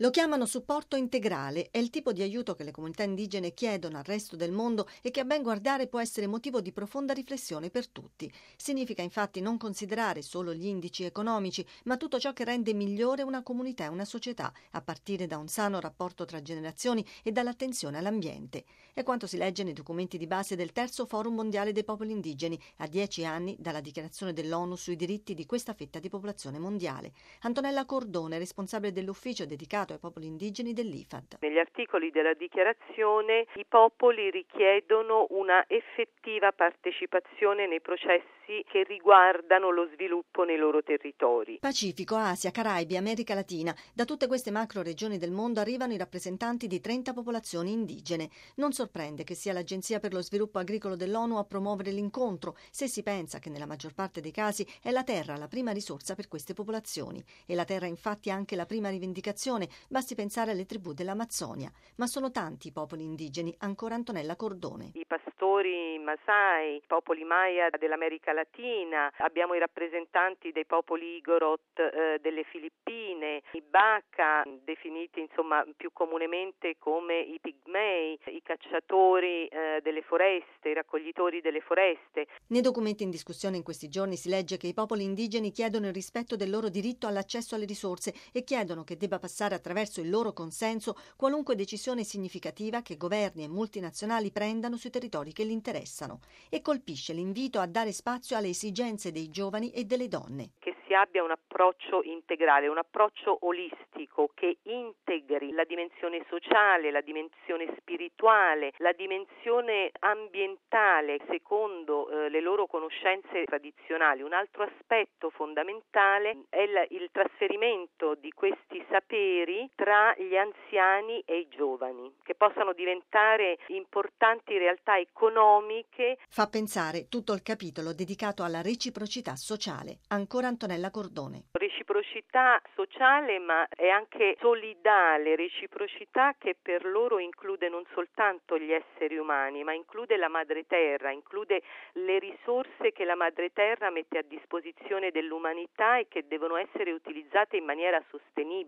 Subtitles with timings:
[0.00, 4.04] Lo chiamano supporto integrale, è il tipo di aiuto che le comunità indigene chiedono al
[4.04, 7.88] resto del mondo e che a ben guardare può essere motivo di profonda riflessione per
[7.88, 8.32] tutti.
[8.56, 13.42] Significa infatti non considerare solo gli indici economici, ma tutto ciò che rende migliore una
[13.42, 18.66] comunità e una società, a partire da un sano rapporto tra generazioni e dall'attenzione all'ambiente.
[18.94, 22.56] È quanto si legge nei documenti di base del Terzo Forum Mondiale dei Popoli Indigeni,
[22.76, 27.14] a dieci anni dalla dichiarazione dell'ONU sui diritti di questa fetta di popolazione mondiale.
[27.40, 31.38] Antonella Cordone, responsabile dell'ufficio dedicato dedicato ai popoli indigeni dell'IFAD.
[31.40, 39.88] Negli articoli della dichiarazione i popoli richiedono una effettiva partecipazione nei processi che riguardano lo
[39.92, 41.58] sviluppo nei loro territori.
[41.60, 46.66] Pacifico, Asia, Caraibi, America Latina, da tutte queste macro regioni del mondo arrivano i rappresentanti
[46.66, 48.28] di 30 popolazioni indigene.
[48.56, 53.02] Non sorprende che sia l'Agenzia per lo sviluppo agricolo dell'ONU a promuovere l'incontro, se si
[53.02, 56.54] pensa che nella maggior parte dei casi è la terra la prima risorsa per queste
[56.54, 57.22] popolazioni.
[57.46, 62.06] E la terra infatti è anche la prima rivendicazione Basti pensare alle tribù dell'Amazzonia, ma
[62.06, 64.90] sono tanti i popoli indigeni, ancora Antonella Cordone.
[64.94, 72.18] I pastori Masai, i popoli Maya dell'America Latina, abbiamo i rappresentanti dei popoli Igorot eh,
[72.20, 80.02] delle Filippine, i Baka, definiti insomma più comunemente come i pigmei, i cacciatori eh, delle
[80.02, 82.26] foreste, i raccoglitori delle foreste.
[82.48, 85.94] Nei documenti in discussione in questi giorni si legge che i popoli indigeni chiedono il
[85.94, 89.67] rispetto del loro diritto all'accesso alle risorse e chiedono che debba passare attraverso
[90.00, 95.52] il loro consenso qualunque decisione significativa che governi e multinazionali prendano sui territori che li
[95.52, 100.52] interessano e colpisce l'invito a dare spazio alle esigenze dei giovani e delle donne.
[100.58, 107.02] Che si abbia un approccio integrale, un approccio olistico che integri la dimensione sociale, la
[107.02, 114.22] dimensione spirituale, la dimensione ambientale secondo eh, le loro conoscenze tradizionali.
[114.22, 121.38] Un altro aspetto fondamentale è il, il trasferimento di questi saperi tra gli anziani e
[121.38, 126.18] i giovani, che possano diventare importanti realtà economiche.
[126.28, 129.98] Fa pensare tutto il capitolo dedicato alla reciprocità sociale.
[130.08, 131.44] Ancora Antonella Cordone.
[131.52, 139.16] Reciprocità sociale ma è anche solidale, reciprocità che per loro include non soltanto gli esseri
[139.16, 141.62] umani ma include la madre terra, include
[141.92, 147.56] le risorse che la madre terra mette a disposizione dell'umanità e che devono essere utilizzate
[147.56, 148.02] in maniera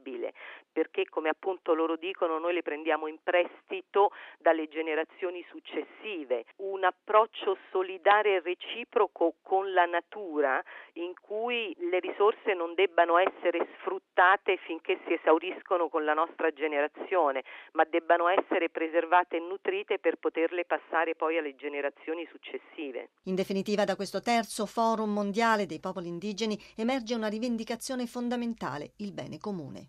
[0.00, 0.32] sostenibile
[0.72, 6.44] perché come appunto loro dicono noi le prendiamo in prestito dalle generazioni successive.
[6.56, 10.62] Un approccio solidale e reciproco con la natura
[10.94, 17.42] in cui le risorse non debbano essere sfruttate finché si esauriscono con la nostra generazione,
[17.72, 23.10] ma debbano essere preservate e nutrite per poterle passare poi alle generazioni successive.
[23.24, 29.12] In definitiva, da questo terzo forum mondiale dei popoli indigeni emerge una rivendicazione fondamentale, il
[29.12, 29.88] bene comune.